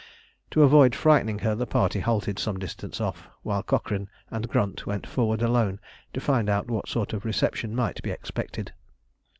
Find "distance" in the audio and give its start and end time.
2.57-2.99